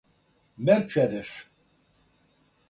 мерцедес 0.65 1.29